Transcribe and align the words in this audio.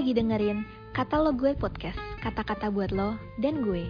lagi 0.00 0.16
dengerin 0.16 0.64
Kata 0.96 1.20
Lo 1.20 1.36
Gue 1.36 1.52
Podcast, 1.52 2.00
kata-kata 2.24 2.72
buat 2.72 2.88
lo 2.88 3.20
dan 3.36 3.60
gue. 3.60 3.84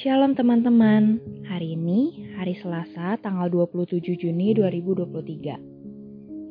Shalom 0.00 0.32
teman-teman, 0.32 1.20
hari 1.52 1.76
ini 1.76 2.32
hari 2.40 2.56
Selasa 2.56 3.20
tanggal 3.20 3.52
27 3.52 4.00
Juni 4.16 4.56
2023. 4.56 5.75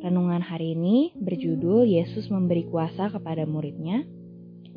Renungan 0.05 0.45
hari 0.45 0.77
ini 0.77 1.17
berjudul 1.17 1.89
Yesus 1.89 2.29
memberi 2.29 2.69
kuasa 2.69 3.09
kepada 3.09 3.49
muridnya, 3.49 4.05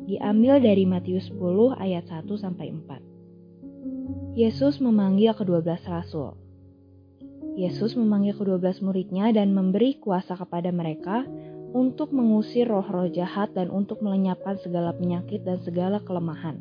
diambil 0.09 0.57
dari 0.57 0.89
Matius 0.89 1.29
10 1.29 1.77
ayat 1.77 2.09
1 2.09 2.25
sampai 2.33 2.73
4. 2.73 4.33
Yesus 4.33 4.81
memanggil 4.81 5.37
kedua 5.37 5.61
belas 5.61 5.85
rasul. 5.85 6.33
Yesus 7.53 7.93
memanggil 7.93 8.33
kedua 8.41 8.57
belas 8.57 8.81
muridnya 8.81 9.29
dan 9.29 9.53
memberi 9.53 10.01
kuasa 10.01 10.33
kepada 10.33 10.73
mereka 10.73 11.29
untuk 11.77 12.09
mengusir 12.09 12.65
roh-roh 12.65 13.05
jahat 13.13 13.53
dan 13.53 13.69
untuk 13.69 14.01
melenyapkan 14.01 14.57
segala 14.65 14.97
penyakit 14.97 15.45
dan 15.45 15.61
segala 15.61 16.01
kelemahan 16.01 16.57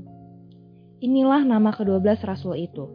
Inilah 0.98 1.46
nama 1.46 1.70
kedua 1.70 2.02
belas 2.02 2.18
rasul 2.26 2.59
itu. 2.59 2.90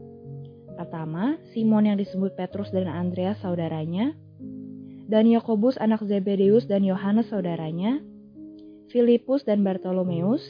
Pertama, 0.76 1.40
Simon 1.55 1.88
yang 1.88 1.95
disebut 1.95 2.36
Petrus 2.36 2.67
dan 2.76 2.92
Andreas 2.92 3.39
saudaranya, 3.39 4.11
dan 5.14 5.30
Yakobus 5.30 5.78
anak 5.78 6.02
Zebedeus 6.09 6.66
dan 6.66 6.81
Yohanes 6.81 7.30
saudaranya, 7.30 8.02
Filipus 8.89 9.45
dan 9.45 9.61
Bartolomeus, 9.61 10.42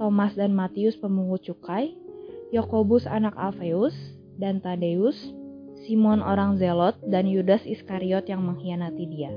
Thomas 0.00 0.32
dan 0.32 0.56
Matius 0.56 0.96
pemungut 0.96 1.44
cukai, 1.44 1.92
Yakobus 2.56 3.04
anak 3.04 3.36
Alfeus, 3.36 3.92
dan 4.40 4.64
Tadeus, 4.64 5.36
Simon 5.84 6.24
orang 6.24 6.56
Zelot, 6.56 6.96
dan 7.04 7.28
Yudas 7.28 7.68
Iskariot 7.68 8.24
yang 8.32 8.40
mengkhianati 8.40 9.04
dia. 9.12 9.28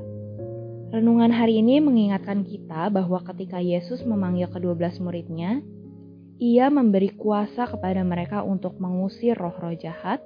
Renungan 0.95 1.35
hari 1.35 1.59
ini 1.59 1.83
mengingatkan 1.83 2.47
kita 2.47 2.87
bahwa 2.87 3.19
ketika 3.27 3.59
Yesus 3.59 4.07
memanggil 4.07 4.47
kedua 4.47 4.71
belas 4.71 4.95
muridnya, 5.03 5.59
ia 6.39 6.71
memberi 6.71 7.11
kuasa 7.11 7.67
kepada 7.67 7.99
mereka 8.07 8.39
untuk 8.39 8.79
mengusir 8.79 9.35
roh-roh 9.35 9.75
jahat, 9.75 10.23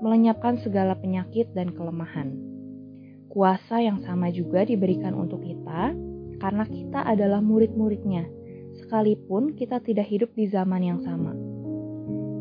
melenyapkan 0.00 0.56
segala 0.64 0.96
penyakit 0.96 1.52
dan 1.52 1.76
kelemahan. 1.76 2.57
Kuasa 3.38 3.78
yang 3.78 4.02
sama 4.02 4.34
juga 4.34 4.66
diberikan 4.66 5.14
untuk 5.14 5.46
kita 5.46 5.94
karena 6.42 6.66
kita 6.66 7.06
adalah 7.06 7.38
murid-muridnya, 7.38 8.26
sekalipun 8.82 9.54
kita 9.54 9.78
tidak 9.78 10.10
hidup 10.10 10.34
di 10.34 10.50
zaman 10.50 10.82
yang 10.82 10.98
sama. 11.06 11.38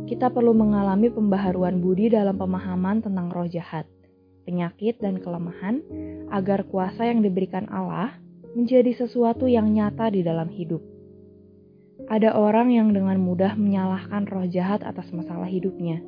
Kita 0.09 0.33
perlu 0.33 0.57
mengalami 0.57 1.13
pembaharuan 1.13 1.85
budi 1.85 2.09
dalam 2.09 2.41
pemahaman 2.41 3.05
tentang 3.05 3.29
roh 3.29 3.45
jahat, 3.45 3.85
penyakit, 4.49 4.97
dan 4.97 5.21
kelemahan 5.21 5.85
agar 6.33 6.65
kuasa 6.65 7.05
yang 7.05 7.21
diberikan 7.21 7.69
Allah 7.69 8.17
menjadi 8.57 8.97
sesuatu 8.97 9.45
yang 9.45 9.69
nyata 9.69 10.09
di 10.09 10.25
dalam 10.25 10.49
hidup. 10.49 10.81
Ada 12.09 12.33
orang 12.33 12.73
yang 12.73 12.89
dengan 12.89 13.21
mudah 13.21 13.53
menyalahkan 13.53 14.25
roh 14.33 14.49
jahat 14.49 14.81
atas 14.81 15.13
masalah 15.13 15.45
hidupnya. 15.45 16.01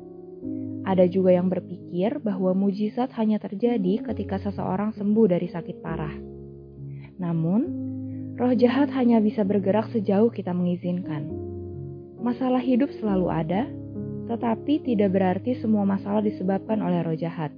Ada 0.84 1.06
juga 1.06 1.36
yang 1.36 1.52
berpikir 1.52 2.18
bahwa 2.24 2.56
mujizat 2.56 3.12
hanya 3.20 3.36
terjadi 3.36 4.00
ketika 4.00 4.40
seseorang 4.40 4.96
sembuh 4.96 5.26
dari 5.28 5.48
sakit 5.52 5.76
parah. 5.84 6.16
Namun, 7.20 7.60
roh 8.40 8.54
jahat 8.56 8.88
hanya 8.96 9.20
bisa 9.20 9.44
bergerak 9.44 9.92
sejauh 9.92 10.32
kita 10.32 10.56
mengizinkan. 10.56 11.28
Masalah 12.20 12.64
hidup 12.64 12.88
selalu 12.96 13.28
ada, 13.28 13.68
tetapi 14.32 14.80
tidak 14.84 15.12
berarti 15.12 15.60
semua 15.60 15.84
masalah 15.84 16.24
disebabkan 16.24 16.80
oleh 16.80 17.04
roh 17.04 17.16
jahat. 17.16 17.52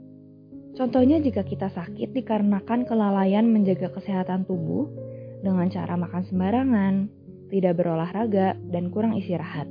Contohnya 0.72 1.20
jika 1.20 1.44
kita 1.44 1.68
sakit 1.68 2.16
dikarenakan 2.16 2.88
kelalaian 2.88 3.44
menjaga 3.44 3.92
kesehatan 3.92 4.48
tubuh 4.48 4.88
dengan 5.44 5.68
cara 5.68 6.00
makan 6.00 6.22
sembarangan, 6.26 6.94
tidak 7.52 7.76
berolahraga, 7.76 8.56
dan 8.72 8.88
kurang 8.88 9.12
istirahat. 9.20 9.68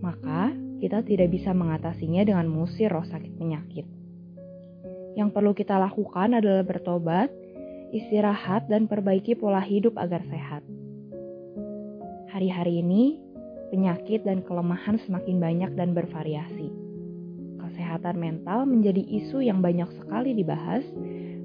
Maka, 0.00 0.56
kita 0.80 1.04
tidak 1.04 1.28
bisa 1.28 1.52
mengatasinya 1.52 2.24
dengan 2.24 2.48
mengusir 2.48 2.88
roh 2.88 3.04
sakit 3.04 3.36
penyakit. 3.36 3.86
Yang 5.14 5.28
perlu 5.36 5.52
kita 5.52 5.76
lakukan 5.76 6.40
adalah 6.40 6.64
bertobat, 6.64 7.28
istirahat, 7.92 8.66
dan 8.66 8.88
perbaiki 8.88 9.36
pola 9.36 9.60
hidup 9.60 10.00
agar 10.00 10.24
sehat. 10.26 10.64
Hari-hari 12.32 12.80
ini, 12.80 13.20
penyakit 13.68 14.24
dan 14.24 14.40
kelemahan 14.40 14.96
semakin 15.04 15.36
banyak 15.36 15.70
dan 15.76 15.92
bervariasi. 15.92 16.72
Kesehatan 17.60 18.16
mental 18.16 18.64
menjadi 18.64 19.04
isu 19.04 19.44
yang 19.44 19.60
banyak 19.60 19.92
sekali 20.00 20.32
dibahas 20.32 20.82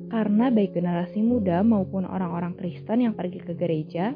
karena 0.08 0.48
baik 0.48 0.72
generasi 0.72 1.20
muda 1.20 1.60
maupun 1.66 2.08
orang-orang 2.08 2.56
Kristen 2.56 3.04
yang 3.04 3.14
pergi 3.18 3.42
ke 3.44 3.54
gereja 3.58 4.16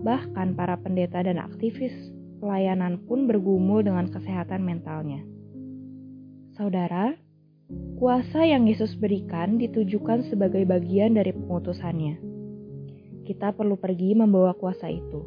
Bahkan 0.00 0.56
para 0.56 0.80
pendeta 0.80 1.20
dan 1.20 1.36
aktivis 1.36 1.92
pelayanan 2.40 3.04
pun 3.04 3.28
bergumul 3.28 3.84
dengan 3.84 4.08
kesehatan 4.08 4.64
mentalnya. 4.64 5.20
Saudara, 6.56 7.14
kuasa 8.00 8.48
yang 8.48 8.64
Yesus 8.64 8.96
berikan 8.96 9.60
ditujukan 9.60 10.26
sebagai 10.32 10.64
bagian 10.64 11.14
dari 11.14 11.36
pengutusannya. 11.36 12.16
Kita 13.28 13.52
perlu 13.54 13.76
pergi 13.76 14.16
membawa 14.16 14.56
kuasa 14.56 14.88
itu. 14.88 15.22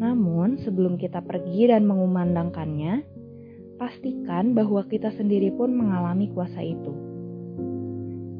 Namun, 0.00 0.62
sebelum 0.62 0.96
kita 0.96 1.20
pergi 1.20 1.68
dan 1.68 1.84
mengumandangkannya, 1.84 3.04
pastikan 3.76 4.54
bahwa 4.54 4.86
kita 4.86 5.12
sendiri 5.14 5.52
pun 5.52 5.74
mengalami 5.74 6.30
kuasa 6.32 6.62
itu. 6.62 6.94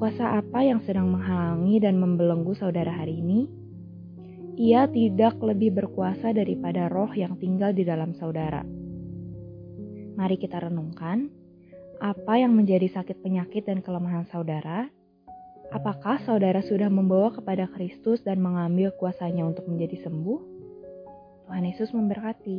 Kuasa 0.00 0.42
apa 0.42 0.66
yang 0.66 0.82
sedang 0.82 1.10
menghalangi 1.15 1.78
dan 1.78 1.98
membelenggu 2.03 2.56
saudara 2.59 2.91
hari 2.91 3.22
ini? 3.22 3.62
Ia 4.57 4.85
tidak 4.89 5.41
lebih 5.41 5.73
berkuasa 5.73 6.37
daripada 6.37 6.89
roh 6.93 7.11
yang 7.13 7.41
tinggal 7.41 7.73
di 7.73 7.85
dalam 7.89 8.13
saudara. 8.13 8.61
Mari 10.13 10.37
kita 10.37 10.61
renungkan, 10.61 11.33
apa 12.03 12.35
yang 12.37 12.53
menjadi 12.53 12.91
sakit 12.91 13.25
penyakit 13.25 13.65
dan 13.65 13.81
kelemahan 13.81 14.29
saudara? 14.29 14.91
Apakah 15.73 16.21
saudara 16.21 16.61
sudah 16.61 16.93
membawa 16.93 17.33
kepada 17.33 17.65
Kristus 17.73 18.21
dan 18.21 18.45
mengambil 18.45 18.93
kuasanya 19.01 19.49
untuk 19.49 19.65
menjadi 19.65 20.05
sembuh? 20.05 20.41
Tuhan 21.49 21.65
Yesus 21.65 21.97
memberkati. 21.97 22.59